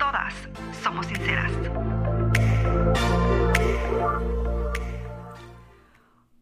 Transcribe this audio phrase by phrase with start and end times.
[0.00, 0.32] todas
[0.82, 1.52] somos sinceras.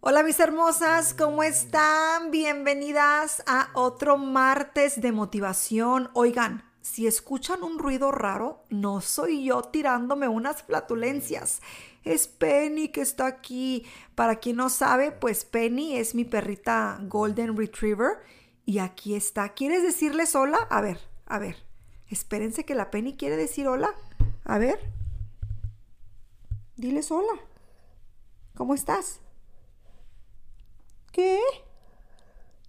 [0.00, 2.30] Hola mis hermosas, ¿cómo están?
[2.30, 6.08] Bienvenidas a otro martes de motivación.
[6.14, 11.60] Oigan, si escuchan un ruido raro, no soy yo tirándome unas flatulencias.
[12.04, 13.84] Es Penny que está aquí.
[14.14, 18.18] Para quien no sabe, pues Penny es mi perrita Golden Retriever.
[18.64, 19.48] Y aquí está.
[19.48, 20.58] ¿Quieres decirles hola?
[20.70, 21.67] A ver, a ver.
[22.10, 23.94] Espérense que la Penny quiere decir hola.
[24.44, 24.78] A ver.
[26.76, 27.40] Diles hola.
[28.54, 29.20] ¿Cómo estás?
[31.12, 31.40] ¿Qué?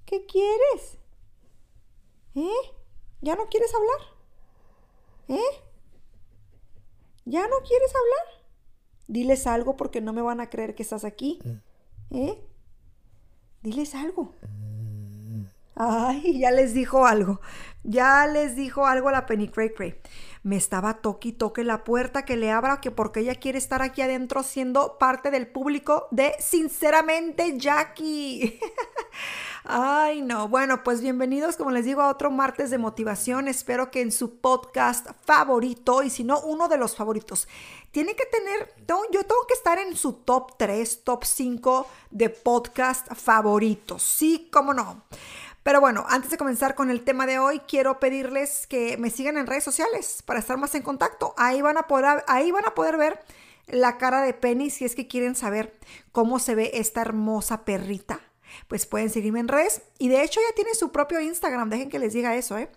[0.06, 0.98] ¿Qué quieres?
[2.36, 2.74] ¿Eh?
[3.22, 4.18] ¿Ya no quieres hablar?
[5.28, 5.64] ¿Eh?
[7.26, 8.44] ¿Ya no quieres hablar?
[9.08, 11.40] Diles algo porque no me van a creer que estás aquí.
[12.12, 12.44] ¿Eh?
[13.62, 14.34] Diles algo.
[15.76, 17.40] Ay, ya les dijo algo.
[17.84, 19.96] Ya les dijo algo la Penny Cray Cray.
[20.44, 23.82] Me estaba toque y toque la puerta que le abra, que porque ella quiere estar
[23.82, 28.60] aquí adentro siendo parte del público de Sinceramente Jackie.
[29.64, 30.48] Ay, no.
[30.48, 33.48] Bueno, pues bienvenidos, como les digo, a otro martes de motivación.
[33.48, 37.48] Espero que en su podcast favorito, y si no, uno de los favoritos,
[37.92, 43.14] tiene que tener, yo tengo que estar en su top 3, top 5 de podcast
[43.14, 44.04] favoritos.
[44.04, 45.04] Sí, cómo no.
[45.64, 49.38] Pero bueno, antes de comenzar con el tema de hoy, quiero pedirles que me sigan
[49.38, 51.34] en redes sociales para estar más en contacto.
[51.38, 53.20] Ahí van a poder, ahí van a poder ver
[53.68, 55.78] la cara de Penny si es que quieren saber
[56.12, 58.22] cómo se ve esta hermosa perrita.
[58.68, 62.00] Pues pueden seguirme en redes y de hecho ya tiene su propio Instagram, dejen que
[62.00, 62.70] les diga eso, ¿eh?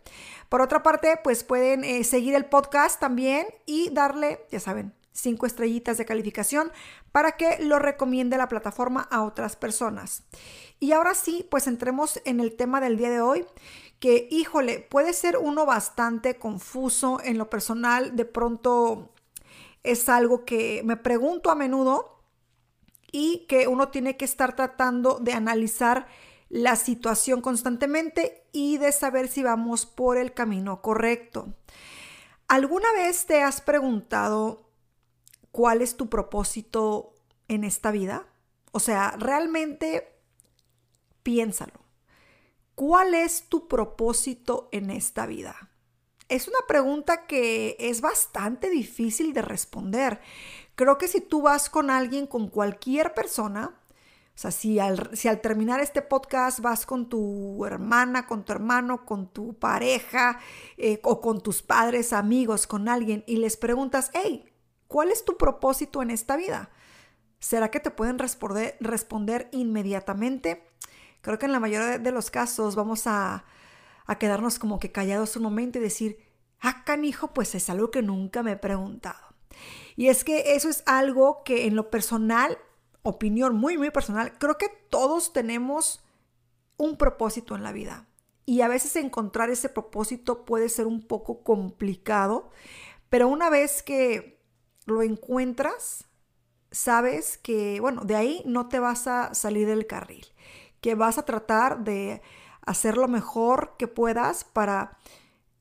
[0.50, 5.46] Por otra parte, pues pueden eh, seguir el podcast también y darle, ya saben, cinco
[5.46, 6.72] estrellitas de calificación
[7.10, 10.24] para que lo recomiende la plataforma a otras personas.
[10.82, 13.46] Y ahora sí, pues entremos en el tema del día de hoy,
[14.00, 19.12] que híjole, puede ser uno bastante confuso en lo personal, de pronto
[19.84, 22.24] es algo que me pregunto a menudo
[23.12, 26.08] y que uno tiene que estar tratando de analizar
[26.48, 31.54] la situación constantemente y de saber si vamos por el camino correcto.
[32.48, 34.68] ¿Alguna vez te has preguntado
[35.52, 37.14] cuál es tu propósito
[37.46, 38.26] en esta vida?
[38.72, 40.11] O sea, realmente
[41.22, 41.80] piénsalo.
[42.74, 45.70] ¿Cuál es tu propósito en esta vida?
[46.28, 50.20] Es una pregunta que es bastante difícil de responder.
[50.74, 53.78] Creo que si tú vas con alguien, con cualquier persona,
[54.34, 55.10] o sea, si al,
[55.42, 60.40] terminar este podcast vas con tu hermana, con tu hermano, con tu pareja
[60.78, 64.52] eh, o con tus padres, amigos, con alguien y les preguntas, hey,
[64.92, 66.68] ¿Cuál es tu propósito en esta vida?
[67.38, 70.68] ¿Será que te pueden responder inmediatamente?
[71.22, 73.44] Creo que en la mayoría de los casos vamos a,
[74.06, 76.18] a quedarnos como que callados un momento y decir,
[76.60, 79.34] ah, canijo, pues es algo que nunca me he preguntado.
[79.96, 82.58] Y es que eso es algo que en lo personal,
[83.02, 86.04] opinión muy, muy personal, creo que todos tenemos
[86.76, 88.06] un propósito en la vida.
[88.44, 92.50] Y a veces encontrar ese propósito puede ser un poco complicado,
[93.08, 94.42] pero una vez que
[94.86, 96.06] lo encuentras,
[96.70, 100.26] sabes que, bueno, de ahí no te vas a salir del carril,
[100.82, 102.20] que vas a tratar de
[102.60, 104.98] hacer lo mejor que puedas para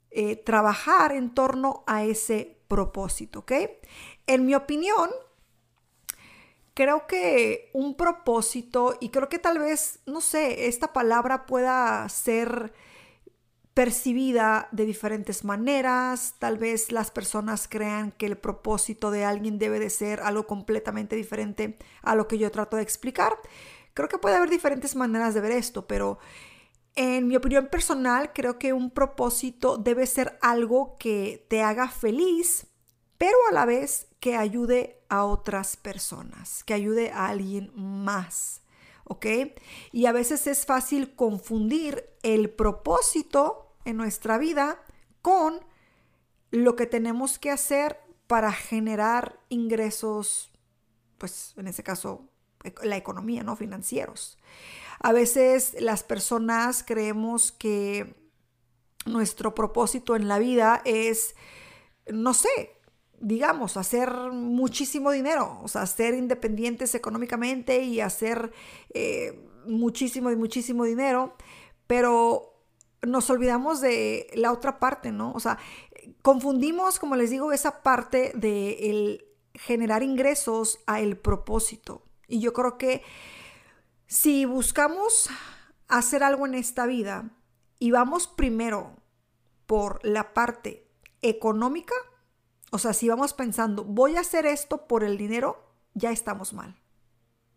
[0.09, 3.53] eh, trabajar en torno a ese propósito, ¿ok?
[4.27, 5.09] En mi opinión,
[6.73, 12.73] creo que un propósito, y creo que tal vez, no sé, esta palabra pueda ser
[13.73, 16.35] percibida de diferentes maneras.
[16.39, 21.15] Tal vez las personas crean que el propósito de alguien debe de ser algo completamente
[21.15, 23.33] diferente a lo que yo trato de explicar.
[23.93, 26.19] Creo que puede haber diferentes maneras de ver esto, pero
[26.95, 32.67] en mi opinión personal creo que un propósito debe ser algo que te haga feliz,
[33.17, 38.61] pero a la vez que ayude a otras personas, que ayude a alguien más.
[39.11, 39.25] ¿ok?
[39.91, 44.81] Y a veces es fácil confundir el propósito en nuestra vida
[45.21, 45.59] con
[46.49, 50.53] lo que tenemos que hacer para generar ingresos,
[51.17, 52.29] pues en ese caso,
[52.83, 53.55] la economía, ¿no?
[53.55, 54.37] Financieros.
[54.99, 58.15] A veces las personas creemos que
[59.05, 61.35] nuestro propósito en la vida es,
[62.11, 62.77] no sé,
[63.19, 68.51] digamos, hacer muchísimo dinero, o sea, ser independientes económicamente y hacer
[68.93, 71.35] eh, muchísimo y muchísimo dinero,
[71.87, 72.65] pero
[73.01, 75.31] nos olvidamos de la otra parte, ¿no?
[75.33, 75.57] O sea,
[76.21, 82.03] confundimos, como les digo, esa parte de el generar ingresos a el propósito.
[82.31, 83.03] Y yo creo que
[84.07, 85.29] si buscamos
[85.89, 87.29] hacer algo en esta vida
[87.77, 88.95] y vamos primero
[89.65, 90.87] por la parte
[91.21, 91.93] económica,
[92.71, 96.79] o sea, si vamos pensando, voy a hacer esto por el dinero, ya estamos mal.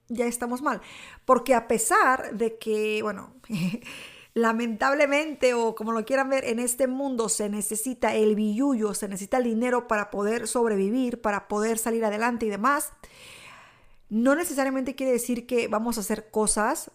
[0.09, 0.83] Ya estamos mal.
[1.25, 3.37] Porque a pesar de que, bueno,
[4.35, 9.37] lamentablemente o como lo quieran ver, en este mundo se necesita el billuyo, se necesita
[9.37, 12.93] el dinero para poder sobrevivir, para poder salir adelante y demás,
[14.09, 16.91] no necesariamente quiere decir que vamos a hacer cosas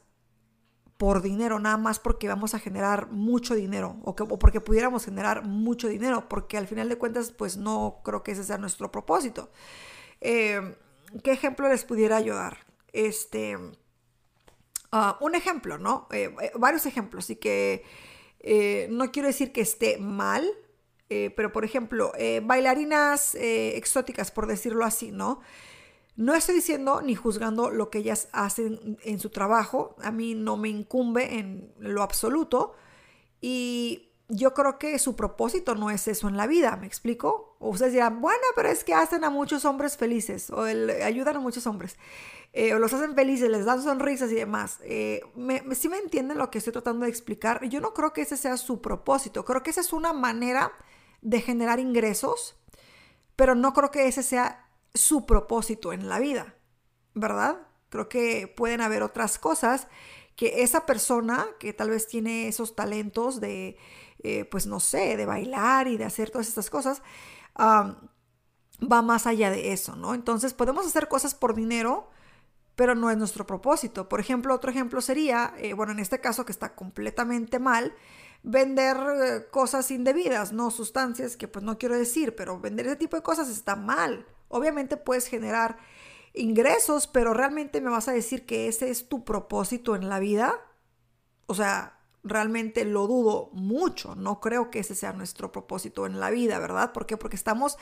[1.00, 5.46] por dinero, nada más porque vamos a generar mucho dinero o, que, porque pudiéramos generar
[5.46, 9.50] mucho dinero, porque al final de cuentas, pues no creo que ese sea nuestro propósito.
[10.20, 10.76] Eh,
[11.24, 12.66] ¿Qué ejemplo les pudiera ayudar?
[12.92, 13.58] Este,
[14.92, 16.10] ah, un ejemplo, ¿no?
[16.12, 17.86] Eh, eh, varios ejemplos y que
[18.90, 20.46] no quiero decir que esté mal,
[21.08, 22.12] pero por ejemplo,
[22.44, 25.40] bailarinas exóticas, por decirlo así, ¿no?
[26.20, 30.58] No estoy diciendo ni juzgando lo que ellas hacen en su trabajo, a mí no
[30.58, 32.76] me incumbe en lo absoluto
[33.40, 37.56] y yo creo que su propósito no es eso en la vida, ¿me explico?
[37.60, 41.40] O ustedes dirán, bueno, pero es que hacen a muchos hombres felices o ayudan a
[41.40, 41.98] muchos hombres,
[42.52, 44.80] eh, o los hacen felices, les dan sonrisas y demás.
[44.84, 45.22] Eh,
[45.72, 47.64] ¿Sí me entienden lo que estoy tratando de explicar?
[47.70, 50.74] Yo no creo que ese sea su propósito, creo que esa es una manera
[51.22, 52.58] de generar ingresos,
[53.38, 56.56] pero no creo que ese sea su propósito en la vida,
[57.14, 57.68] ¿verdad?
[57.90, 59.88] Creo que pueden haber otras cosas
[60.36, 63.78] que esa persona que tal vez tiene esos talentos de,
[64.24, 67.02] eh, pues no sé, de bailar y de hacer todas estas cosas,
[67.60, 70.14] va más allá de eso, ¿no?
[70.14, 72.10] Entonces podemos hacer cosas por dinero,
[72.76, 74.08] pero no es nuestro propósito.
[74.08, 77.94] Por ejemplo, otro ejemplo sería, eh, bueno, en este caso que está completamente mal,
[78.44, 83.18] vender eh, cosas indebidas, no sustancias que pues no quiero decir, pero vender ese tipo
[83.18, 84.26] de cosas está mal.
[84.50, 85.78] Obviamente puedes generar
[86.34, 90.54] ingresos, pero realmente me vas a decir que ese es tu propósito en la vida.
[91.46, 94.16] O sea, realmente lo dudo mucho.
[94.16, 96.92] No creo que ese sea nuestro propósito en la vida, ¿verdad?
[96.92, 97.18] ¿Por qué?
[97.18, 97.78] Porque estamos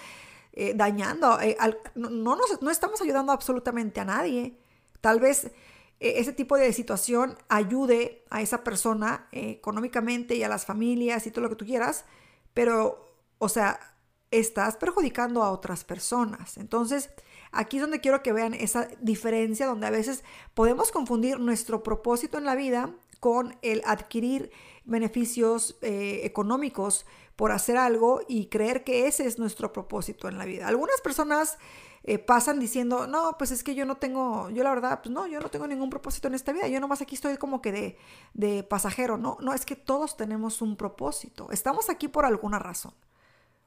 [0.54, 1.58] eh, dañando, eh,
[1.96, 4.58] no, no, estamos ayudando absolutamente a nadie.
[5.02, 5.52] Tal vez eh,
[6.00, 11.44] ese tipo de situación ayude a esa persona económicamente y a las familias y todo
[11.44, 12.06] lo que tú quieras,
[12.54, 13.97] pero, o sea,
[14.32, 16.58] estás perjudicando a otras personas.
[16.58, 17.10] Entonces,
[17.52, 22.38] aquí es donde quiero que vean esa diferencia, donde a veces podemos confundir nuestro propósito
[22.38, 24.52] en la vida con el adquirir
[24.86, 30.46] beneficios eh, económicos por hacer algo y creer que ese es nuestro propósito en la
[30.46, 30.68] vida.
[30.68, 31.58] Algunas personas
[32.04, 35.28] eh, pasan diciendo, no, pues es que yo no tengo, yo la verdad, pues no,
[35.28, 37.98] yo no tengo ningún propósito en esta vida, yo nomás aquí estoy como que de,
[38.34, 42.94] de pasajero, no, no, es que todos tenemos un propósito, estamos aquí por alguna razón.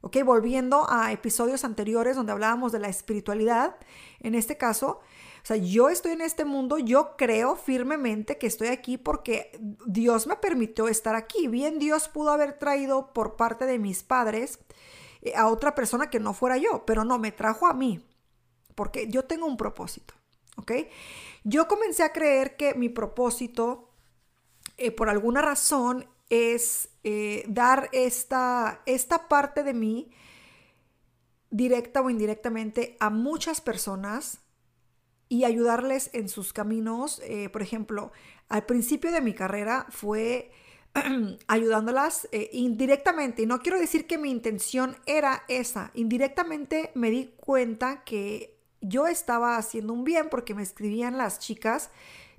[0.01, 0.19] ¿Ok?
[0.25, 3.77] Volviendo a episodios anteriores donde hablábamos de la espiritualidad,
[4.21, 5.01] en este caso,
[5.43, 10.27] o sea, yo estoy en este mundo, yo creo firmemente que estoy aquí porque Dios
[10.27, 11.49] me permitió estar aquí.
[11.49, 14.59] Bien, Dios pudo haber traído por parte de mis padres
[15.23, 18.05] eh, a otra persona que no fuera yo, pero no, me trajo a mí,
[18.75, 20.15] porque yo tengo un propósito,
[20.57, 20.73] ¿ok?
[21.45, 23.91] Yo comencé a creer que mi propósito,
[24.77, 30.11] eh, por alguna razón, es eh, dar esta, esta parte de mí
[31.51, 34.41] directa o indirectamente a muchas personas
[35.29, 37.21] y ayudarles en sus caminos.
[37.25, 38.13] Eh, por ejemplo,
[38.49, 40.51] al principio de mi carrera fue
[41.47, 43.43] ayudándolas eh, indirectamente.
[43.43, 45.93] Y no quiero decir que mi intención era esa.
[45.95, 51.91] Indirectamente me di cuenta que yo estaba haciendo un bien porque me escribían las chicas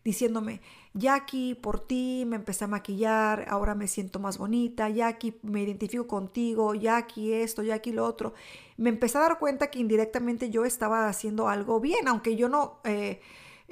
[0.03, 0.61] diciéndome,
[0.93, 6.05] Jackie, por ti me empecé a maquillar, ahora me siento más bonita, Jackie, me identifico
[6.05, 8.33] contigo, Jackie esto, Jackie lo otro.
[8.77, 12.79] Me empecé a dar cuenta que indirectamente yo estaba haciendo algo bien, aunque yo no...
[12.83, 13.21] Eh,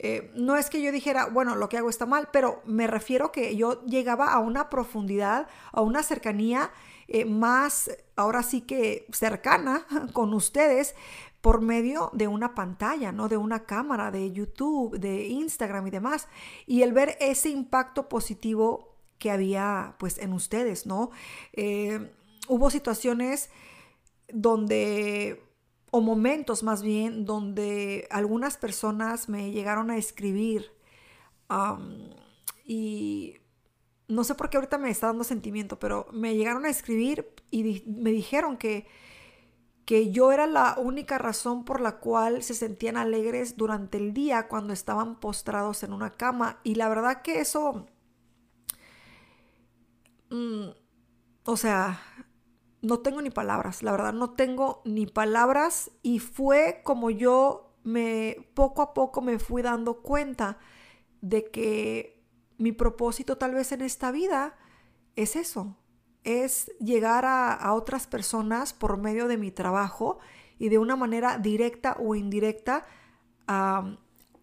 [0.02, 3.34] eh, no es que yo dijera, bueno, lo que hago está mal, pero me refiero
[3.34, 6.72] que yo llegaba a una profundidad, a una cercanía
[7.10, 10.96] eh, más, ahora sí que cercana con ustedes,
[11.42, 13.30] por medio de una pantalla, ¿no?
[13.30, 16.28] De una cámara, de YouTube, de Instagram y demás.
[16.66, 21.12] Y el ver ese impacto positivo que había pues en ustedes, ¿no?
[21.54, 22.12] Eh,
[22.48, 23.50] hubo situaciones
[24.32, 25.44] donde,
[25.92, 30.72] o momentos más bien, donde algunas personas me llegaron a escribir
[32.66, 33.38] y
[34.08, 37.84] no sé por qué ahorita me está dando sentimiento, pero me llegaron a escribir y
[37.88, 38.88] me dijeron que
[39.90, 44.48] que yo era la única razón por la cual se sentían alegres durante el día
[44.48, 46.60] cuando estaban postrados en una cama.
[46.64, 47.88] Y la verdad que eso,
[50.30, 50.68] mm,
[51.44, 52.00] o sea,
[52.84, 58.52] no tengo ni palabras, la verdad no tengo ni palabras y fue como yo me
[58.54, 60.60] poco a poco me fui dando cuenta
[61.22, 62.24] de que
[62.60, 64.56] mi propósito tal vez en esta vida
[65.16, 65.79] es eso,
[66.30, 70.20] es llegar a, otras personas por medio de mi trabajo
[70.58, 72.86] y de una manera directa o indirecta
[73.48, 73.98] a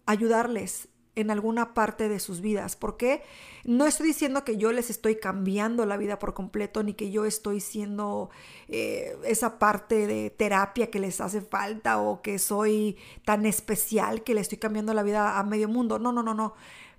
[0.05, 2.75] ayudarles en alguna parte de sus vidas.
[2.75, 3.23] Porque
[3.63, 7.25] no estoy diciendo que yo les estoy cambiando la vida por completo, ni que yo
[7.25, 8.29] estoy siendo
[8.67, 14.35] eh, esa parte de terapia que les hace falta o que soy tan especial que
[14.35, 15.97] le estoy cambiando la vida a medio mundo.
[15.97, 16.53] No, no, no, no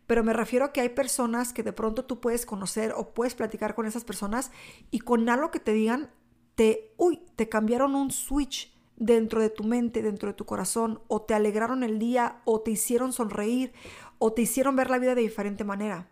[0.08, 3.34] pero me refiero a que hay personas que de pronto tú puedes conocer o puedes
[3.34, 4.50] platicar con esas personas
[4.90, 6.10] y con algo que te digan,
[6.54, 11.20] te, uy, te cambiaron un switch dentro de tu mente, dentro de tu corazón, o
[11.20, 13.74] te alegraron el día, o te hicieron sonreír,
[14.18, 16.08] o te hicieron ver la vida de diferente manera.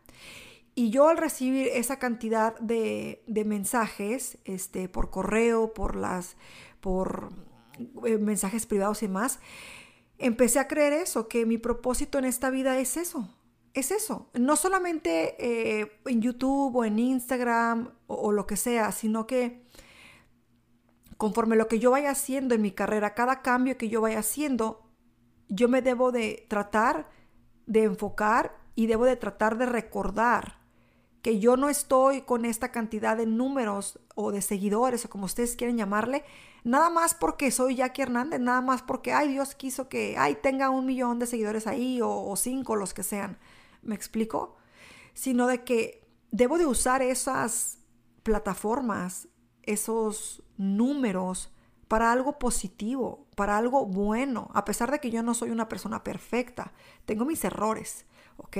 [0.75, 6.37] Y yo al recibir esa cantidad de, de mensajes, este, por correo, por las,
[6.81, 7.31] por
[8.05, 9.41] eh, mensajes privados y más,
[10.19, 13.35] empecé a creer eso, que mi propósito en esta vida es eso,
[13.77, 14.31] es eso.
[14.33, 19.63] No solamente eh, en YouTube o en Instagram o, lo que sea, sino que
[21.19, 24.89] conforme lo que yo vaya haciendo en mi carrera, cada cambio que yo vaya haciendo,
[25.49, 27.11] yo me debo de tratar
[27.67, 30.59] de enfocar y debo de tratar de recordar
[31.21, 35.57] que yo no estoy con esta cantidad de números o de seguidores o como ustedes
[35.57, 36.25] quieren llamarle,
[36.65, 40.71] nada más porque soy Jackie Hernández, nada más porque, ay, Dios quiso que, ay, tenga
[40.71, 43.39] un millón de seguidores ahí o, o cinco, los que sean.
[43.87, 44.57] ¿Me explico?
[45.15, 47.79] Sino de que debo de usar esas
[48.23, 49.29] plataformas,
[49.63, 51.53] esos números
[51.89, 56.03] para algo positivo, para algo bueno, a pesar de que yo no soy una persona
[56.03, 56.73] perfecta,
[57.05, 58.57] tengo mis errores, ¿ok?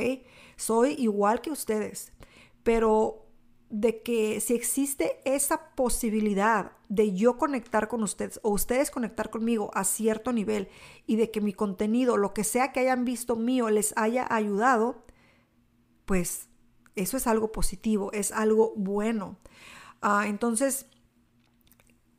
[0.57, 2.13] Soy igual que ustedes,
[2.63, 3.27] pero
[3.69, 9.71] de que si existe esa posibilidad de yo conectar con ustedes o ustedes conectar conmigo
[9.75, 10.69] a cierto nivel
[11.07, 15.05] y de que mi contenido, lo que sea que hayan visto mío, les haya ayudado,
[16.07, 16.49] pues
[16.95, 19.37] eso es algo positivo, es algo bueno.
[20.01, 20.87] Ah, entonces,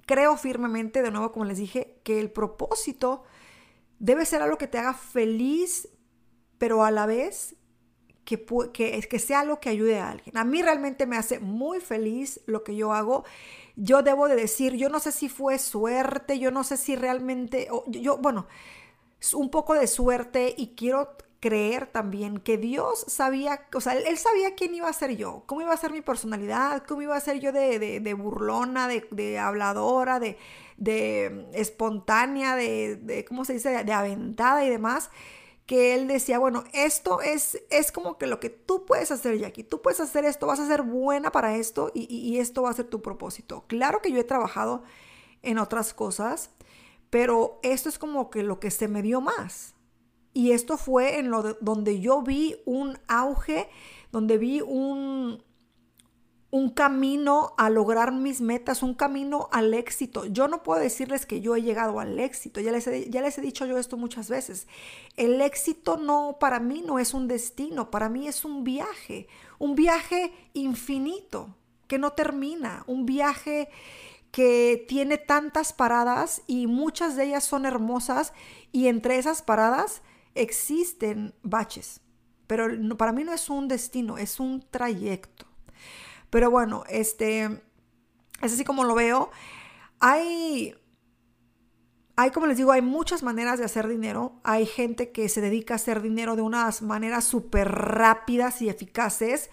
[0.05, 3.23] creo firmemente, de nuevo, como les dije, que el propósito
[3.99, 5.89] debe ser algo que te haga feliz,
[6.59, 7.55] pero a la vez
[8.23, 10.37] que, que, que sea algo que ayude a alguien.
[10.37, 13.23] A mí realmente me hace muy feliz lo que yo hago.
[13.75, 17.69] Yo debo de decir, yo no sé si fue suerte, yo no sé si realmente,
[17.87, 18.47] yo, bueno,
[19.33, 24.55] un poco de suerte y quiero creer también que Dios sabía, o sea, él, sabía
[24.55, 27.39] quién iba a ser yo, cómo iba a ser mi personalidad, cómo iba a ser
[27.39, 30.37] yo de, burlona, de, habladora, de,
[30.77, 35.11] de espontánea, de, ¿cómo se dice?, de, aventada y demás,
[35.67, 39.63] que él decía, bueno, esto es, es como que lo que tú puedes hacer, Jackie,
[39.63, 42.73] tú puedes hacer esto, vas a ser buena para esto y, y esto va a
[42.73, 43.65] ser tu propósito.
[43.67, 44.83] Claro que yo he trabajado
[45.43, 46.51] en otras cosas,
[47.09, 49.76] pero esto es como que lo que se me dio más.
[50.37, 53.67] Y esto fue en lo donde yo vi un auge,
[54.11, 55.43] donde vi un,
[56.51, 60.25] un camino a lograr mis metas, un camino al éxito.
[60.25, 63.35] Yo no puedo decirles que yo he llegado al éxito, ya les, he, ya les
[63.39, 64.67] he dicho yo esto muchas veces.
[65.15, 69.27] El éxito no, para mí no es un destino, para mí es un viaje,
[69.57, 71.55] un viaje infinito,
[71.87, 73.69] que no termina, un viaje
[74.29, 78.33] que tiene tantas paradas y muchas de ellas son hermosas
[78.71, 80.03] y entre esas paradas
[80.41, 82.01] existen baches,
[82.47, 82.67] pero
[82.97, 85.45] para mí no es un destino, es un trayecto.
[86.29, 87.43] Pero bueno, este,
[88.41, 89.31] es así como lo veo.
[89.99, 90.75] Hay,
[92.15, 94.39] hay, como les digo, hay muchas maneras de hacer dinero.
[94.43, 99.49] Hay gente que se dedica a hacer dinero de unas maneras súper rápidas y eficaces,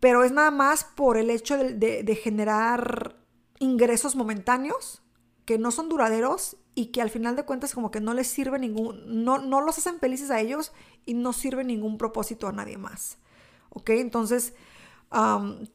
[0.00, 3.16] pero es nada más por el hecho de generar
[3.58, 5.01] ingresos momentáneos
[5.44, 8.58] que no son duraderos y que al final de cuentas como que no les sirve
[8.58, 10.72] ningún, no, no los hacen felices a ellos
[11.04, 13.18] y no sirve ningún propósito a nadie más.
[13.70, 13.90] ¿Ok?
[13.90, 14.54] Entonces,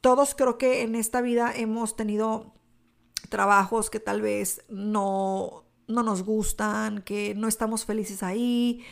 [0.00, 2.54] todos creo que en esta vida hemos tenido
[3.28, 8.84] trabajos que tal vez no, no nos gustan, que no estamos felices ahí,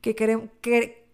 [0.00, 1.08] que, que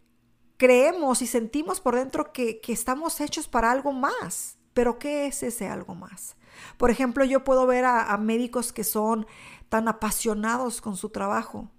[0.57, 4.59] creemos y sentimos por dentro que, que estamos hechos para algo más.
[4.73, 6.38] Pero ¿qué es ese algo más?
[6.77, 9.27] Por ejemplo, yo puedo ver a, médicos que son
[9.69, 11.71] tan apasionados con su trabajo,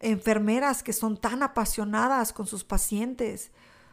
[0.00, 3.52] enfermeras que son tan apasionadas con sus pacientes.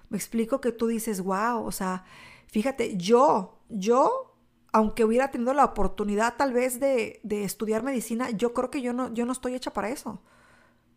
[0.10, 2.06] Me explico que tú dices, wow, o sea,
[2.48, 4.36] fíjate, yo, yo
[4.72, 9.14] aunque hubiera tenido la oportunidad tal vez de, estudiar medicina, yo creo que yo no,
[9.14, 10.22] yo no estoy hecha para eso.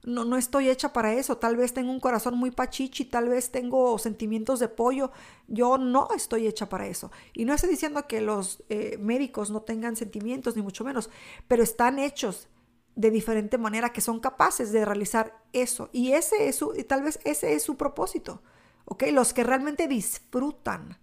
[0.02, 1.36] No, no estoy hecha para eso.
[1.38, 5.10] Tal vez tengo un corazón muy pachichi, tal vez tengo sentimientos de pollo.
[5.46, 7.10] Yo no estoy hecha para eso.
[7.34, 11.10] Y no estoy diciendo que los eh, médicos no tengan sentimientos, ni mucho menos,
[11.48, 12.48] pero están hechos
[12.96, 15.90] de diferente manera, que son capaces de realizar eso.
[15.92, 18.42] Y ese es su, y tal vez ese es su propósito.
[18.86, 19.04] ¿Ok?
[19.12, 20.98] Los que realmente disfrutan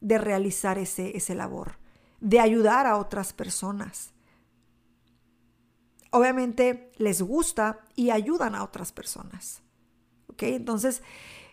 [0.00, 1.78] de realizar ese, ese labor,
[2.20, 4.12] de ayudar a otras personas
[6.16, 9.62] obviamente les gusta y ayudan a otras personas.
[10.28, 10.44] ¿Ok?
[10.44, 11.02] Entonces,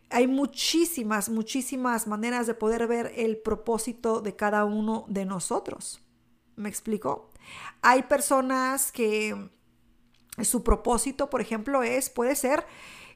[0.09, 6.01] hay muchísimas, muchísimas maneras de poder ver el propósito de cada uno de nosotros.
[6.55, 7.29] ¿Me explico?
[7.81, 9.49] Hay personas que
[10.41, 12.65] su propósito, por ejemplo, es, puede ser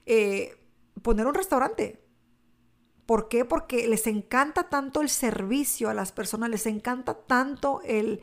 [0.06, 0.58] eh,
[1.02, 2.04] poner un restaurante.
[3.06, 3.46] ¿Por qué?
[3.46, 8.22] Porque les encanta tanto el servicio a las personas, les encanta tanto el,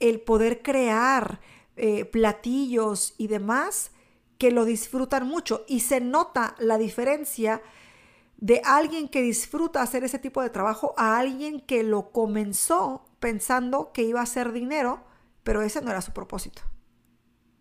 [0.00, 1.40] el poder crear
[1.76, 3.90] eh, platillos y demás
[4.38, 7.62] que lo disfrutan mucho y se nota la diferencia
[8.36, 13.92] de alguien que disfruta hacer ese tipo de trabajo a alguien que lo comenzó pensando
[13.92, 15.04] que iba a hacer dinero,
[15.42, 16.62] pero ese no era su propósito.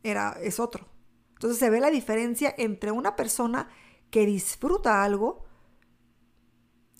[0.03, 0.87] Era es otro.
[1.33, 3.69] Entonces se ve la diferencia entre una persona
[4.09, 5.45] que disfruta algo,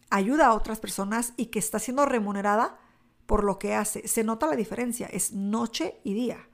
[0.09, 2.79] ayuda a otras personas y que está siendo remunerada
[3.25, 4.07] por lo que hace.
[4.07, 6.47] Se nota la diferencia, es noche y día.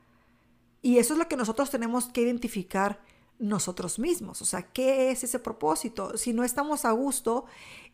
[0.81, 3.01] Y eso es lo que nosotros tenemos que identificar
[3.37, 4.41] nosotros mismos.
[4.41, 6.17] O sea, ¿qué es ese propósito?
[6.17, 7.45] Si no estamos a gusto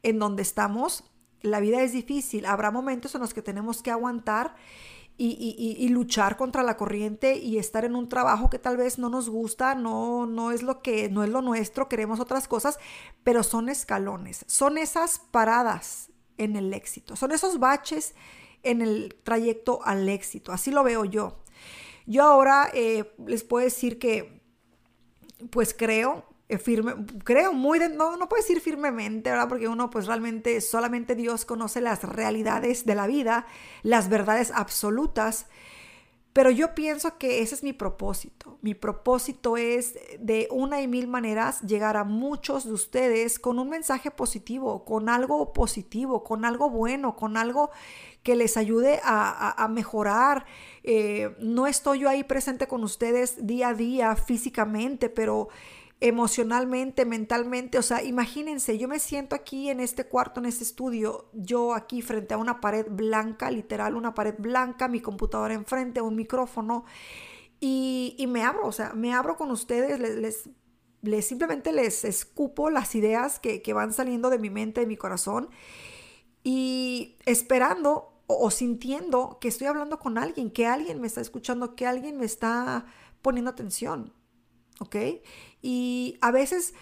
[0.04, 1.04] en donde estamos,
[1.42, 2.46] la vida es difícil.
[2.46, 4.56] Habrá momentos en los que tenemos que aguantar
[5.18, 9.30] y, luchar contra la corriente y estar en un trabajo que tal vez no nos
[9.30, 12.80] gusta, no, no es lo que, no es lo nuestro, queremos otras cosas,
[13.24, 18.14] pero son escalones, son esas paradas en el éxito, son esos baches
[18.64, 20.52] en el trayecto al éxito.
[20.52, 21.38] Así lo veo yo.
[22.06, 24.42] Yo ahora eh, les puedo decir que,
[25.50, 29.50] pues creo, eh, firme, creo muy, de, no, no puedo decir firmemente, ¿verdad?
[29.50, 33.48] Porque uno, pues realmente, solamente Dios conoce las realidades de la vida,
[33.82, 35.48] las verdades absolutas.
[36.34, 38.60] Pero yo pienso que ese es mi propósito.
[38.62, 43.70] Mi propósito es de una y mil maneras llegar a muchos de ustedes con un
[43.70, 47.72] mensaje positivo, con algo positivo, con algo bueno, con algo
[48.26, 50.46] que les ayude a, mejorar.
[50.84, 55.50] Eh, no estoy yo ahí presente con ustedes día a día físicamente, pero
[56.02, 61.30] emocionalmente, mentalmente, o sea, imagínense, yo me siento aquí en este cuarto, en este estudio,
[61.34, 66.16] yo aquí frente a una pared blanca, literal, una pared blanca, mi computadora enfrente, un
[66.16, 66.84] micrófono,
[67.60, 70.50] y, me abro, o sea, me abro con ustedes, les,
[71.02, 74.98] les, simplemente les escupo las ideas que, que van saliendo de mi mente, de mi
[74.98, 75.50] corazón,
[76.44, 81.86] y esperando o, sintiendo que estoy hablando con alguien, que alguien me está escuchando, que
[81.86, 82.86] alguien me está
[83.22, 84.14] poniendo atención.
[84.80, 84.96] ¿Ok?
[85.62, 86.74] Y a veces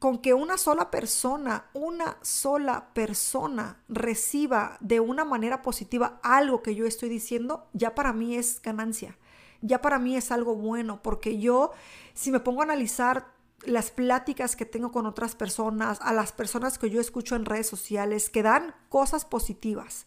[0.00, 6.74] con que una sola persona, una sola persona reciba de una manera positiva algo que
[6.74, 9.18] yo estoy diciendo, ya para mí es ganancia.
[9.60, 11.72] Ya para mí es algo bueno, porque yo,
[12.14, 13.26] si me pongo a analizar
[13.62, 17.66] las pláticas que tengo con otras personas, a las personas que yo escucho en redes
[17.66, 20.06] sociales, que dan cosas positivas,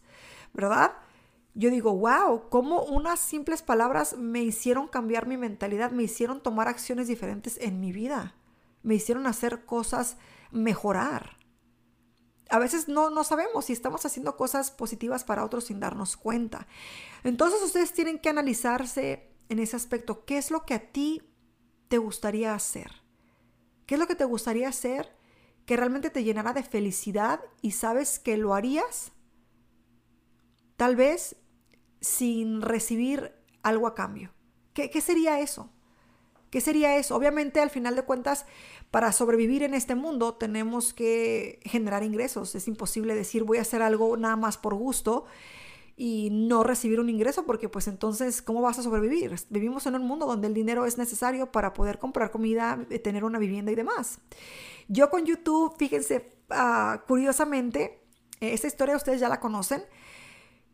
[0.53, 0.93] ¿verdad?
[1.55, 6.67] Yo digo, wow, cómo unas simples palabras me hicieron cambiar mi mentalidad, me hicieron tomar
[6.67, 8.35] acciones diferentes en mi vida,
[8.81, 10.17] me hicieron hacer cosas
[10.51, 11.37] mejorar.
[12.49, 16.67] A veces no, no sabemos si estamos haciendo cosas positivas para otros sin darnos cuenta.
[17.23, 20.25] Entonces ustedes tienen que analizarse en ese aspecto.
[20.25, 21.21] ¿Qué es lo que a ti
[21.87, 22.91] te gustaría hacer?
[23.85, 25.15] ¿Qué es lo que te gustaría hacer
[25.65, 29.12] que realmente te llenara de felicidad y sabes que lo harías
[30.83, 31.37] Tal vez
[32.01, 34.33] sin recibir algo a cambio.
[34.73, 35.69] ¿Qué, sería eso?
[36.49, 37.15] ¿Qué sería eso?
[37.15, 38.45] Obviamente, al final de cuentas,
[38.91, 42.53] para sobrevivir en este mundo tenemos que generar ingresos.
[42.55, 45.23] Es imposible decir voy a hacer algo nada más por gusto
[45.95, 49.33] y no recibir un ingreso porque pues entonces, ¿cómo vas a sobrevivir?
[49.51, 53.23] Vivimos en un mundo donde el dinero es necesario para poder comprar comida, eh, tener
[53.23, 54.19] una vivienda y demás.
[54.89, 58.01] Yo con YouTube, fíjense, ah, curiosamente,
[58.41, 59.81] esta historia ustedes ya la conocen.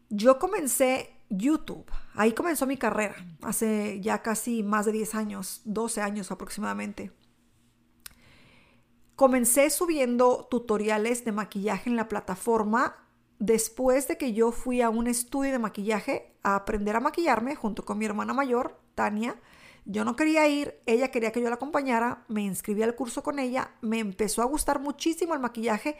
[0.10, 6.02] Yo comencé YouTube, ahí comenzó mi carrera, hace ya casi más de 10 años, 12
[6.02, 7.12] años aproximadamente.
[9.15, 12.95] Comencé subiendo tutoriales de maquillaje en la plataforma
[13.38, 17.86] después de que yo fui a un estudio de maquillaje a aprender a maquillarme junto
[17.86, 19.39] con mi hermana mayor, Tania.
[19.86, 23.38] Yo no quería ir, ella quería que yo la acompañara, me inscribí al curso con
[23.38, 25.98] ella, me empezó a gustar muchísimo el maquillaje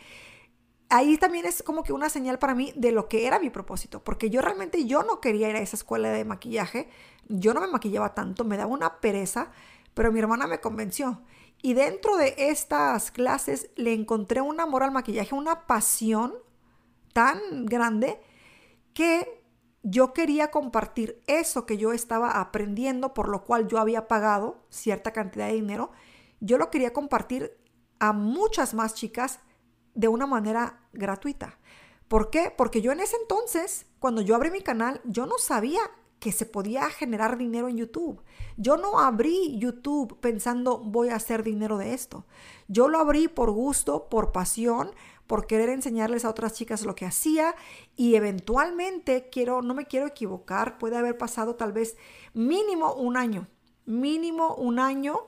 [0.90, 4.04] ahí también es como que una señal para mí de lo que era mi propósito,
[4.04, 6.90] porque yo realmente yo no quería ir a esa escuela de maquillaje,
[7.28, 9.52] yo no me maquillaba tanto, me daba una pereza,
[9.94, 11.22] pero mi hermana me convenció.
[11.62, 16.34] Y dentro de estas clases le encontré un amor al maquillaje, una pasión
[17.14, 18.20] tan grande
[18.94, 19.44] que
[19.84, 25.14] yo quería compartir eso que yo estaba aprendiendo, por lo cual yo había pagado cierta
[25.14, 25.92] cantidad de dinero,
[26.40, 27.58] yo lo quería compartir
[28.00, 29.40] a muchas más chicas
[29.96, 31.58] de una manera gratuita.
[32.08, 32.52] ¿Por qué?
[32.56, 35.82] Porque yo en ese entonces, cuando yo abrí mi canal, yo no sabía
[36.20, 38.22] que se podía generar dinero en YouTube.
[38.58, 42.26] Yo no abrí YouTube pensando voy a hacer dinero de esto.
[42.68, 44.92] Yo lo abrí por gusto, por pasión,
[45.28, 47.56] por querer enseñarles a otras chicas lo que hacía
[47.96, 51.96] y eventualmente quiero, no me quiero equivocar, puede haber pasado tal vez
[52.34, 53.48] mínimo un año,
[53.86, 55.20] mínimo un año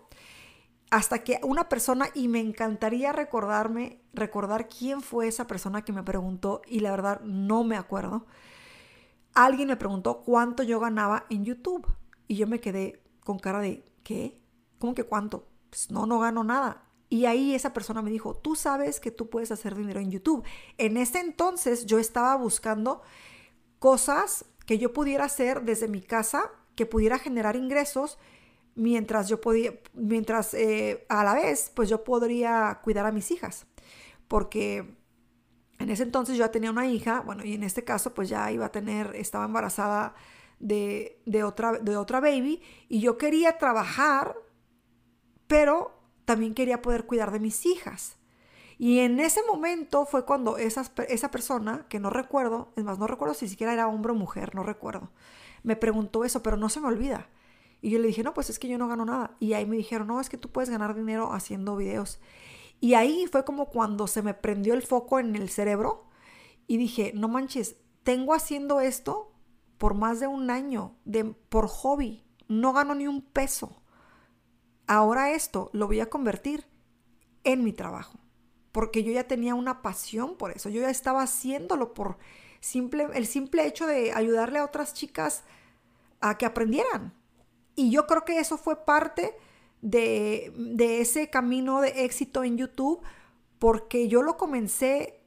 [0.91, 6.03] hasta que una persona, y me encantaría recordarme, recordar quién fue esa persona que me
[6.03, 8.27] preguntó, y la verdad no me acuerdo.
[9.33, 11.87] Alguien me preguntó cuánto yo ganaba en YouTube.
[12.27, 14.41] Y yo me quedé con cara de, ¿qué?
[14.79, 15.47] ¿Cómo que cuánto?
[15.69, 16.83] Pues no, no gano nada.
[17.07, 20.43] Y ahí esa persona me dijo, tú sabes que tú puedes hacer dinero en YouTube.
[20.77, 23.01] En ese entonces yo estaba buscando
[23.79, 28.17] cosas que yo pudiera hacer desde mi casa, que pudiera generar ingresos
[28.75, 33.65] mientras yo podía, mientras eh, a la vez, pues yo podría cuidar a mis hijas,
[34.27, 34.95] porque
[35.79, 38.51] en ese entonces yo ya tenía una hija, bueno, y en este caso pues ya
[38.51, 40.13] iba a tener, estaba embarazada
[40.59, 44.35] de, de, otra, de otra baby, y yo quería trabajar,
[45.47, 48.17] pero también quería poder cuidar de mis hijas.
[48.77, 53.05] Y en ese momento fue cuando esa, esa persona, que no recuerdo, es más, no
[53.05, 55.11] recuerdo si siquiera era hombre o mujer, no recuerdo,
[55.61, 57.27] me preguntó eso, pero no se me olvida
[57.81, 59.35] y yo le dije, no, pues es que yo no gano nada.
[59.39, 62.19] Y ahí me dijeron, no, es que tú puedes ganar dinero haciendo videos.
[62.79, 66.05] Y ahí fue como cuando se me prendió el foco en el cerebro
[66.67, 69.33] y dije, no manches, tengo haciendo esto
[69.77, 73.81] por más de un año, de, por hobby, no gano ni un peso.
[74.85, 76.67] Ahora esto lo voy a convertir
[77.43, 78.19] en mi trabajo,
[78.71, 82.17] porque yo ya tenía una pasión por eso, yo ya estaba haciéndolo por
[82.59, 85.43] simple, el simple hecho de ayudarle a otras chicas
[86.19, 87.13] a que aprendieran.
[87.75, 89.35] Y yo creo que eso fue parte
[89.81, 90.51] de,
[91.01, 93.01] ese camino de éxito en YouTube,
[93.59, 95.21] porque yo lo comencé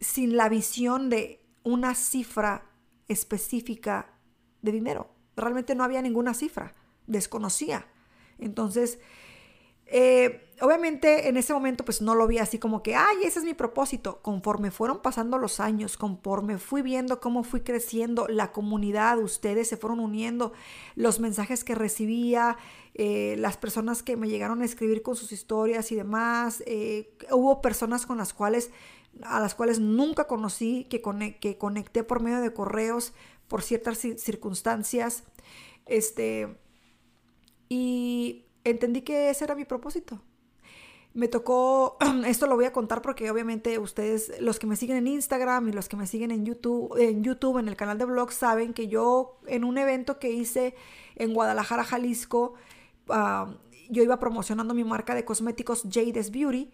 [0.00, 2.70] sin la visión de una cifra
[3.08, 4.14] específica
[4.62, 5.10] de dinero.
[5.36, 6.74] Realmente no había ninguna cifra,
[7.06, 7.86] desconocía.
[8.38, 8.98] Entonces,
[9.86, 13.44] eh, obviamente en ese momento pues no lo vi así como que, ay, ese es
[13.44, 14.20] mi propósito.
[14.22, 19.76] Conforme fueron pasando los años, conforme fui viendo cómo fui creciendo, la comunidad, ustedes se
[19.76, 20.52] fueron uniendo,
[20.96, 22.56] los mensajes que recibía,
[22.94, 27.60] eh, las personas que me llegaron a escribir con sus historias y demás, eh, hubo
[27.62, 28.70] personas con las cuales,
[29.22, 31.00] a las cuales nunca conocí, que,
[31.40, 33.12] que conecté por medio de correos,
[33.48, 35.24] por ciertas circunstancias,
[35.86, 36.56] este,
[37.68, 40.22] y entendí que ese era mi propósito.
[41.12, 45.06] Me tocó, esto lo voy a contar porque obviamente ustedes, los que me siguen en
[45.08, 48.32] Instagram y los que me siguen en YouTube, en YouTube, en el canal de blog,
[48.32, 50.74] saben que yo en un evento que hice
[51.16, 52.54] en Guadalajara, Jalisco,
[53.08, 53.52] ah,
[53.90, 56.70] yo iba promocionando mi marca de cosméticos Jade's Beauty.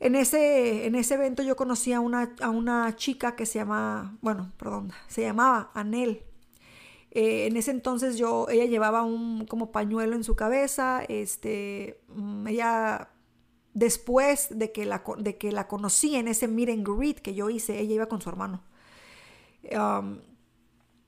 [0.00, 4.18] En ese, en ese evento yo conocí a una, a una chica que se llama,
[4.20, 6.24] bueno, perdón, se llamaba Anel.
[7.10, 12.46] Eh, en ese entonces yo, ella llevaba un como pañuelo en su cabeza, este, mm,
[12.46, 13.10] ella
[13.80, 17.48] después de que, la, de que la conocí en ese meet and greet que yo
[17.48, 18.62] hice, ella iba con su hermano.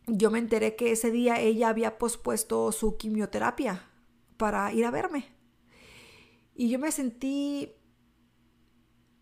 [0.07, 3.89] yo me enteré que ese día ella había pospuesto su quimioterapia
[4.39, 5.27] para ir a verme.
[6.55, 7.75] Y yo me sentí,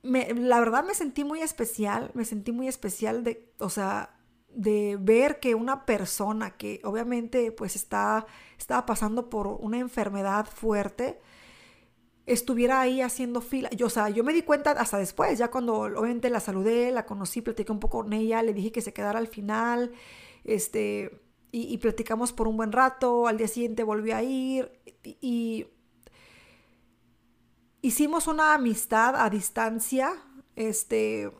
[0.02, 4.16] la verdad me sentí muy especial, me sentí muy especial de, o sea,
[4.48, 11.20] de ver que una persona que obviamente pues está, estaba pasando por una enfermedad fuerte,
[12.32, 13.70] estuviera ahí haciendo fila.
[13.70, 17.06] Yo, o sea, yo me di cuenta hasta después, ya cuando obviamente la saludé, la
[17.06, 19.92] conocí, platiqué un poco con ella, le dije que se quedara al final,
[20.44, 21.20] este,
[21.52, 24.70] y, platicamos por un buen rato, al día siguiente volví a ir
[25.02, 25.66] y
[27.82, 30.12] hicimos una amistad a distancia,
[30.54, 31.32] este,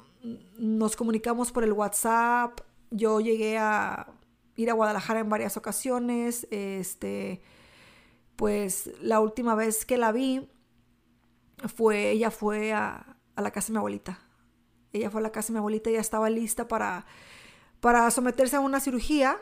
[0.59, 4.09] nos comunicamos por el WhatsApp, yo llegué a
[4.57, 6.46] ir a Guadalajara en varias ocasiones.
[6.50, 7.40] Este,
[8.37, 10.48] pues la última vez que la vi
[11.68, 14.18] fue, ella fue a, la casa de mi abuelita.
[14.92, 17.07] Ella fue a la casa de mi abuelita, ya estaba lista para,
[17.81, 19.38] para someterse a una cirugía,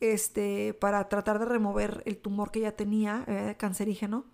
[0.00, 4.24] este, para tratar de remover el tumor que ella tenía, eh, cancerígeno.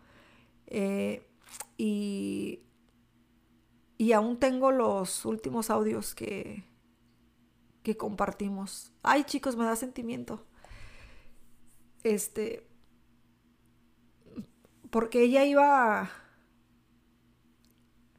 [0.66, 1.28] Eh,
[1.76, 2.66] y
[3.98, 6.64] y aún tengo los últimos audios que,
[7.82, 8.92] que compartimos.
[9.02, 10.46] Ay, chicos, me da sentimiento.
[12.02, 12.68] Este,
[14.90, 16.10] porque ella iba,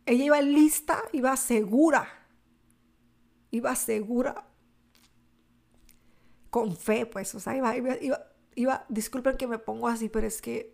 [0.07, 2.07] ella iba lista, iba segura,
[3.51, 4.47] iba segura,
[6.49, 7.95] con fe, pues, o sea, iba, iba,
[8.55, 10.73] iba, disculpen que me pongo así, pero es que,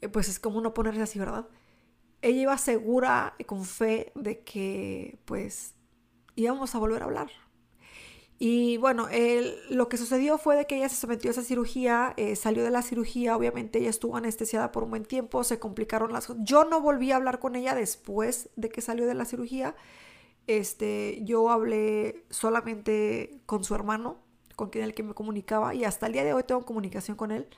[0.00, 1.46] eh, pues es como no ponerse así, ¿verdad?
[2.22, 5.74] Ella iba segura y con fe de que, pues,
[6.34, 7.30] íbamos a volver a hablar.
[8.40, 9.08] Y bueno,
[9.68, 12.70] lo que sucedió fue de que ella se sometió a esa cirugía, eh, salió de
[12.70, 16.42] la cirugía, obviamente ella estuvo anestesiada por un buen tiempo, se complicaron las cosas.
[16.44, 19.74] Yo no volví a hablar con ella después de que salió de la cirugía.
[20.46, 24.18] Este, yo hablé solamente con su hermano,
[24.54, 27.32] con quien el que me comunicaba, y hasta el día de hoy tengo comunicación con
[27.32, 27.48] él.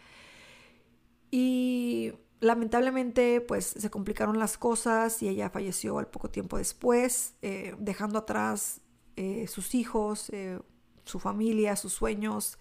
[1.31, 7.75] Y lamentablemente, pues se complicaron las cosas y ella falleció al poco tiempo después, eh,
[7.79, 8.81] dejando atrás
[9.17, 10.31] eh, sus hijos,
[11.11, 12.59] su familia, sus sueños.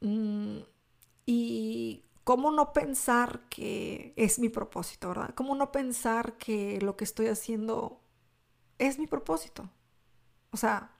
[0.00, 0.60] Mm,
[1.26, 5.34] y cómo no pensar que es mi propósito, ¿verdad?
[5.34, 8.00] Cómo no pensar que lo que estoy haciendo
[8.78, 9.68] es mi propósito.
[10.52, 10.92] O sea,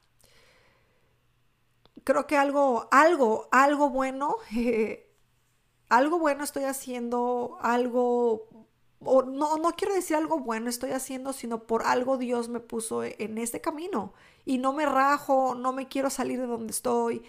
[2.04, 4.36] creo que algo, algo, algo bueno,
[5.88, 8.69] algo bueno estoy haciendo, algo
[9.02, 13.02] o no, no quiero decir algo bueno estoy haciendo, sino por algo Dios me puso
[13.04, 14.12] en este camino.
[14.44, 17.22] Y no me rajo, no me quiero salir de donde estoy.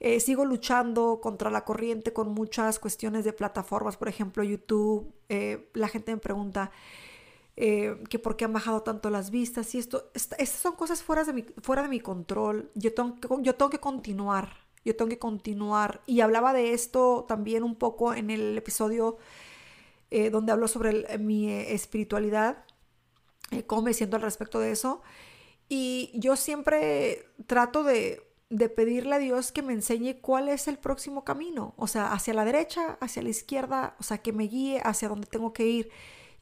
[0.00, 5.12] Eh, sigo luchando contra la corriente con muchas cuestiones de plataformas, por ejemplo YouTube.
[5.28, 6.70] Eh, la gente me pregunta
[7.56, 10.10] eh, que por qué han bajado tanto las vistas y esto.
[10.14, 12.70] estas son cosas fuera de mi, fuera de mi control.
[12.74, 14.64] Yo tengo, yo tengo que continuar.
[14.84, 16.02] Yo tengo que continuar.
[16.06, 19.16] Y hablaba de esto también un poco en el episodio
[20.16, 22.64] eh, donde hablo sobre eh, mi eh, espiritualidad,
[23.66, 25.02] cómo me siento al respecto de eso.
[25.68, 30.78] Y yo siempre trato de, de pedirle a Dios que me enseñe cuál es el
[30.78, 34.80] próximo camino, o sea, hacia la derecha, hacia la izquierda, o sea, que me guíe
[34.84, 35.90] hacia donde tengo que ir.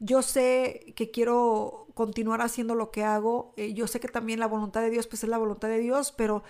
[0.00, 4.82] Yo sé que quiero continuar haciendo lo que hago, yo sé que también la voluntad
[4.82, 6.42] de Dios, pues es la voluntad de Dios, pero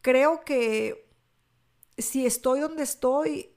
[0.00, 1.08] creo que
[1.98, 3.54] si estoy donde estoy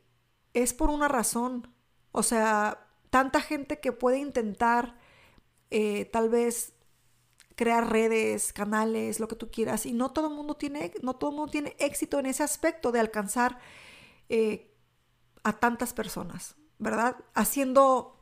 [0.54, 1.75] es por una razón.
[2.16, 4.96] O sea, tanta gente que puede intentar
[5.70, 6.72] eh, tal vez
[7.56, 11.34] crear redes, canales, lo que tú quieras, y no todo el mundo tiene, no todo
[11.34, 13.60] mundo tiene éxito en ese aspecto de alcanzar
[14.30, 14.74] eh,
[15.44, 17.18] a tantas personas, ¿verdad?
[17.34, 18.18] Haciendo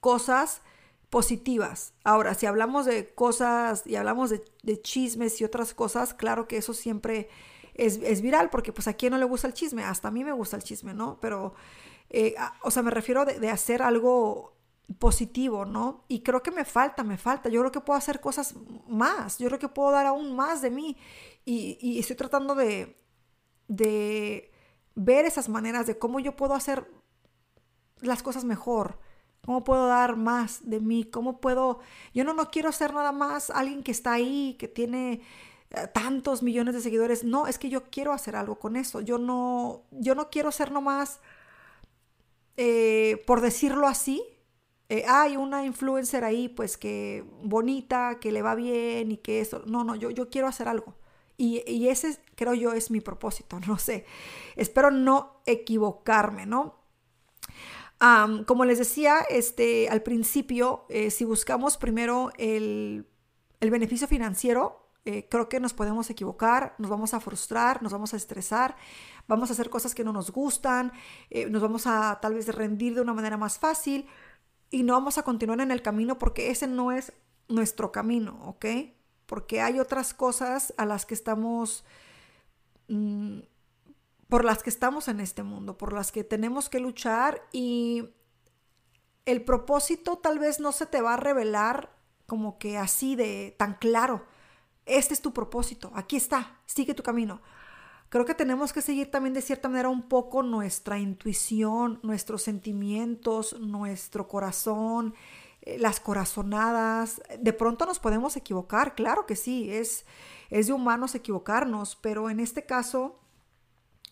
[0.00, 0.60] cosas
[1.08, 1.94] positivas.
[2.04, 6.74] Ahora, si hablamos de cosas y hablamos de, chismes y otras cosas, claro que eso
[6.74, 7.30] siempre
[7.72, 10.24] es, es, viral, porque pues a quién no le gusta el chisme, hasta a mí
[10.24, 11.18] me gusta el chisme, ¿no?
[11.22, 11.54] Pero
[12.10, 14.56] eh, o sea, me refiero de, hacer algo
[14.98, 16.04] positivo, ¿no?
[16.08, 17.48] Y creo que me falta, me falta.
[17.48, 18.54] Yo creo que puedo hacer cosas
[18.88, 19.38] más.
[19.38, 20.96] Yo creo que puedo dar aún más de mí.
[21.44, 22.96] Y, estoy tratando de,
[23.68, 24.52] de
[24.94, 26.88] ver esas maneras de cómo yo puedo hacer
[28.00, 28.98] las cosas mejor.
[29.44, 31.04] ¿Cómo puedo dar más de mí?
[31.04, 31.78] ¿Cómo puedo...?
[32.12, 35.22] Yo no, no quiero ser nada más alguien que está ahí, que tiene
[35.70, 37.22] eh, tantos millones de seguidores.
[37.22, 39.00] No, es que yo quiero hacer algo con eso.
[39.00, 41.20] Yo no, yo no quiero ser nomás
[42.56, 44.22] eh, por decirlo así,
[44.88, 49.62] eh, hay una influencer ahí, pues que bonita, que le va bien y que eso.
[49.66, 50.94] No, no, yo, yo quiero hacer algo.
[51.36, 54.04] Y, y ese, creo yo, es mi propósito, no sé.
[54.56, 56.84] Espero no equivocarme, ¿no?
[58.46, 63.06] como les decía este, al principio, eh, si buscamos primero el,
[63.60, 64.85] el beneficio financiero,
[65.28, 68.76] creo que nos podemos equivocar, nos vamos a frustrar, nos vamos a estresar,
[69.28, 70.92] vamos a hacer cosas que no nos gustan,
[71.30, 74.06] eh, nos vamos a tal vez rendir de una manera más fácil
[74.70, 77.12] y no vamos a continuar en el camino porque ese no es
[77.48, 78.66] nuestro camino, ¿ok?
[79.26, 81.84] Porque hay otras cosas a las que estamos,
[82.88, 83.40] mm,
[84.28, 88.10] por las que estamos en este mundo, por las que tenemos que luchar y
[89.24, 93.74] el propósito tal vez no se te va a revelar como que así de tan
[93.74, 94.24] claro.
[94.86, 97.42] Este es tu propósito, aquí está, sigue tu camino
[98.08, 103.58] creo que tenemos que seguir también de cierta manera un poco nuestra intuición, nuestros sentimientos,
[103.60, 105.14] nuestro corazón,
[105.62, 107.20] eh, las corazonadas.
[107.38, 110.06] De pronto nos podemos equivocar, claro que sí, es,
[110.50, 113.18] es de humanos equivocarnos, pero en este caso,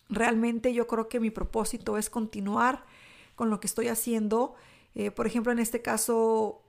[0.09, 2.85] realmente yo creo que mi propósito es continuar
[3.35, 4.55] con lo que estoy haciendo.
[4.93, 6.61] Eh, por ejemplo, en este caso,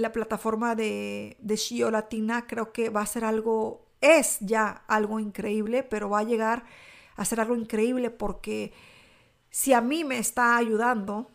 [0.00, 5.20] la plataforma de, de Shio Latina creo que va a ser algo es ya algo
[5.20, 6.64] increíble, pero va a llegar
[7.16, 8.72] a ser algo increíble porque
[9.50, 11.30] si a mí me está ayudando,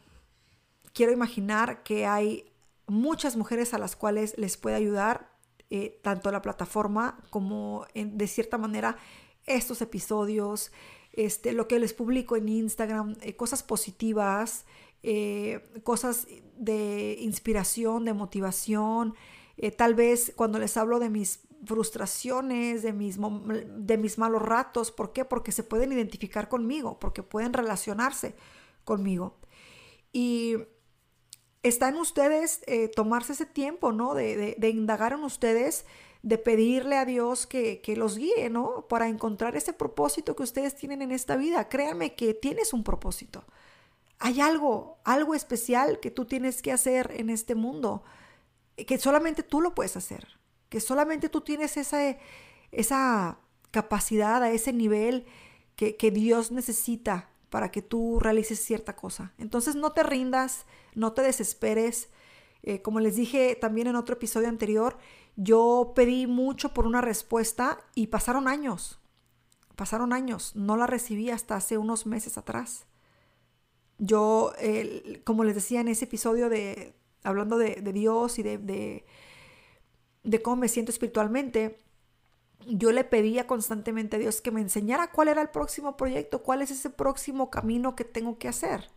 [0.94, 2.52] quiero imaginar que hay
[2.88, 5.30] muchas mujeres a las cuales les puede ayudar
[5.70, 8.98] eh, tanto la plataforma como de cierta manera
[9.46, 10.72] estos episodios,
[11.12, 14.66] este, lo que les publico en Instagram, eh, cosas positivas,
[15.04, 19.16] eh, cosas de inspiración, de motivación.
[19.78, 25.14] tal vez cuando les hablo de mis frustraciones, de mis, de mis malos ratos, ¿por
[25.14, 25.26] qué?
[25.26, 28.36] Porque se pueden identificar conmigo, porque pueden relacionarse
[28.84, 29.38] conmigo.
[30.14, 30.56] Y
[31.64, 34.14] está en ustedes eh, tomarse ese tiempo, ¿no?
[34.14, 35.86] De, indagar en ustedes,
[36.22, 38.88] de pedirle a Dios que, los guíe, ¿no?
[38.88, 41.68] Para encontrar ese propósito que ustedes tienen en esta vida.
[41.68, 43.44] Créanme que tienes un propósito.
[44.20, 48.04] Hay algo, algo especial que tú tienes que hacer en este mundo,
[48.76, 50.28] que solamente tú lo puedes hacer,
[50.70, 52.18] que solamente tú tienes esa,
[52.72, 53.40] esa
[53.72, 55.26] capacidad, a ese nivel
[55.76, 59.34] que, que Dios necesita para que tú realices cierta cosa.
[59.38, 62.10] Entonces no te rindas, no te desesperes.
[62.64, 64.98] Eh, como les dije también en otro episodio anterior,
[65.38, 69.00] yo pedí mucho por una respuesta y pasaron años.
[69.76, 70.54] Pasaron años.
[70.56, 72.88] No la recibí hasta hace unos meses atrás.
[73.98, 74.54] Yo,
[75.24, 76.94] como les decía en ese episodio de
[77.26, 79.04] hablando de, Dios y de,
[80.24, 81.80] de, cómo me siento espiritualmente,
[82.68, 86.62] yo le pedía constantemente a Dios que me enseñara cuál era el próximo proyecto, cuál
[86.62, 88.90] es ese próximo camino que tengo que hacer.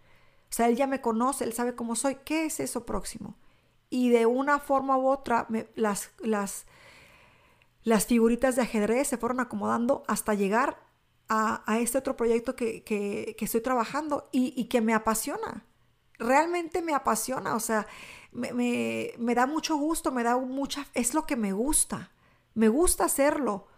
[0.51, 3.35] O sea, Él ya me conoce, Él sabe cómo soy, ¿qué es eso próximo?
[3.91, 6.67] Y de una forma u otra, las, las,
[7.83, 10.79] las figuritas de ajedrez se fueron acomodando hasta llegar
[11.29, 15.65] a, este otro proyecto que, estoy trabajando y, que me apasiona.
[16.19, 17.87] Realmente me apasiona, o sea,
[18.33, 22.11] me, me da mucho gusto, me da mucha, es lo que me gusta.
[22.55, 23.69] Me gusta hacerlo.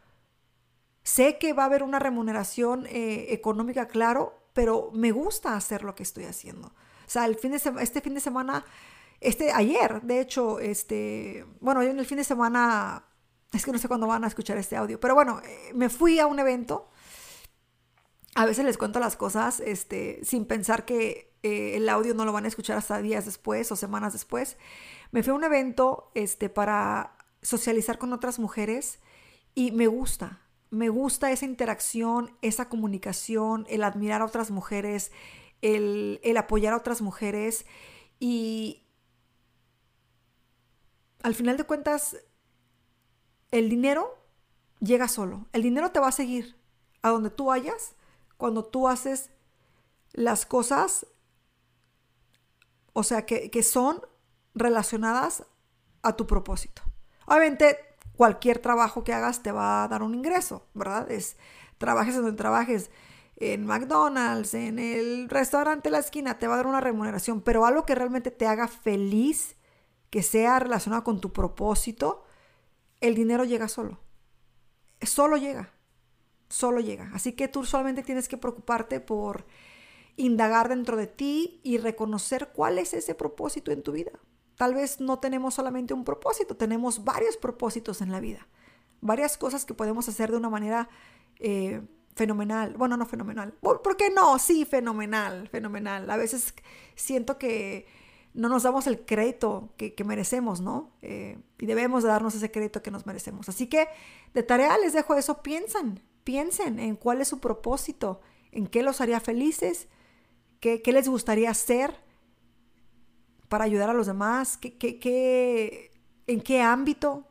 [1.02, 5.94] Sé que va a haber una remuneración eh, económica, claro, pero me gusta hacer lo
[5.94, 6.68] que estoy haciendo.
[6.68, 8.64] O sea, el fin de este fin de semana,
[9.20, 13.04] este ayer, de hecho, este, bueno, en el fin de semana,
[13.52, 16.18] es que no sé cuándo van a escuchar este audio, pero bueno, eh, me fui
[16.18, 16.89] a un evento.
[18.34, 22.32] A veces les cuento las cosas este, sin pensar que eh, el audio no lo
[22.32, 24.56] van a escuchar hasta días después o semanas después.
[25.10, 29.00] Me fui a un evento este, para socializar con otras mujeres
[29.54, 30.40] y me gusta,
[30.70, 35.10] me gusta esa interacción, esa comunicación, el admirar a otras mujeres,
[35.62, 37.66] el, apoyar a otras mujeres
[38.18, 38.84] y
[41.22, 42.16] al final de cuentas
[43.50, 44.16] el dinero
[44.80, 46.56] llega solo, el dinero te va a seguir
[47.02, 47.94] a donde tú vayas
[48.40, 49.30] cuando tú haces
[50.12, 51.06] las cosas,
[52.92, 54.02] o sea, que, que son
[54.54, 55.44] relacionadas
[56.02, 56.82] a tu propósito.
[57.26, 57.78] Obviamente,
[58.16, 61.08] cualquier trabajo que hagas te va a dar un ingreso, ¿verdad?
[61.08, 61.36] Es,
[61.78, 62.90] trabajes donde trabajes,
[63.36, 67.64] en McDonald's, en el restaurante de la esquina, te va a dar una remuneración, pero
[67.64, 69.56] algo que realmente te haga feliz,
[70.10, 72.24] que sea relacionado con tu propósito,
[73.00, 73.98] el dinero llega solo.
[75.00, 75.72] Solo llega.
[76.50, 77.10] Solo llega.
[77.14, 79.46] Así que tú solamente tienes que preocuparte por
[80.16, 84.12] indagar dentro de ti y reconocer cuál es ese propósito en tu vida.
[84.56, 88.46] Tal vez no tenemos solamente un propósito, tenemos varios propósitos en la vida,
[89.00, 90.90] varias cosas que podemos hacer de una manera
[91.38, 91.80] eh,
[92.14, 92.74] fenomenal.
[92.76, 93.52] Bueno, no fenomenal.
[93.52, 94.38] ¿Por qué no?
[94.38, 96.10] Sí, fenomenal, fenomenal.
[96.10, 96.52] A veces
[96.94, 97.86] siento que
[98.34, 100.90] no nos damos el crédito que, merecemos, ¿no?
[101.02, 103.48] Eh, y debemos darnos ese crédito que nos merecemos.
[103.48, 103.88] Así que
[104.34, 105.42] de tarea les dejo eso.
[105.42, 108.20] Piensen, piensen en cuál es su propósito,
[108.52, 109.88] en qué los haría felices,
[110.60, 111.94] qué, qué les gustaría hacer
[113.50, 114.56] para ayudar a los demás?
[114.56, 115.90] ¿Qué,
[116.28, 117.26] en qué ámbito?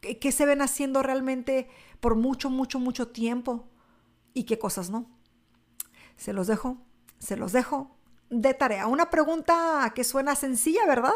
[0.00, 1.68] ¿Qué, se ven haciendo realmente
[2.00, 3.68] por mucho, mucho, mucho tiempo?
[4.32, 5.06] ¿Y qué cosas no?
[6.16, 6.78] Se los dejo,
[7.18, 7.94] se los dejo
[8.30, 8.86] de tarea.
[8.86, 11.12] Una pregunta que suena sencilla, ¿verdad?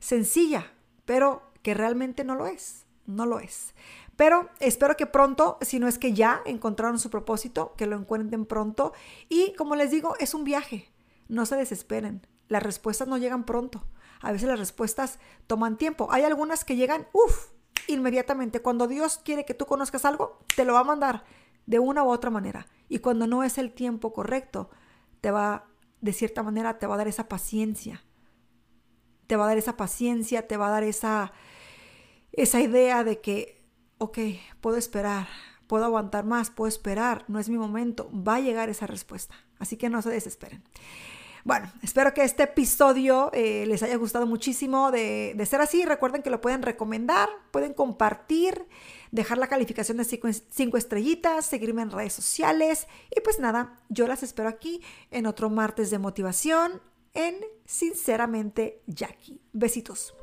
[0.00, 0.70] Sencilla,
[1.06, 2.84] pero que realmente no lo es.
[3.06, 3.74] No lo es.
[4.16, 8.46] Pero espero que pronto, si no es que ya encontraron su propósito, que lo encuentren
[8.46, 8.92] pronto.
[9.28, 10.92] Y como les digo, es un viaje.
[11.28, 12.26] No se desesperen.
[12.48, 13.84] Las respuestas no llegan pronto.
[14.20, 16.08] A veces las respuestas toman tiempo.
[16.10, 17.48] Hay algunas que llegan, uff,
[17.88, 18.60] inmediatamente.
[18.60, 21.24] Cuando Dios quiere que tú conozcas algo, te lo va a mandar
[21.66, 22.66] de una u otra manera.
[22.88, 24.70] Y cuando no es el tiempo correcto,
[25.20, 25.66] te va,
[26.00, 28.04] de cierta manera, te va a dar esa paciencia.
[29.26, 31.32] Te va a dar esa paciencia, te va a dar esa,
[32.32, 33.63] esa idea de que,
[33.98, 34.18] ok,
[34.60, 35.26] puedo esperar,
[35.66, 38.10] puedo aguantar más, puedo esperar, no es mi momento.
[38.12, 39.34] Va a llegar esa respuesta.
[39.58, 40.62] Así que no se desesperen.
[41.44, 44.90] Bueno, espero que este episodio eh, les haya gustado muchísimo.
[44.90, 48.66] De, ser así, recuerden que lo pueden recomendar, pueden compartir,
[49.10, 52.88] dejar la calificación de cinco, estrellitas, seguirme en redes sociales.
[53.14, 54.80] Y pues nada, yo las espero aquí
[55.10, 56.80] en otro martes de motivación,
[57.12, 57.36] en
[57.66, 59.40] Sinceramente Jackie.
[59.52, 60.14] Besitos.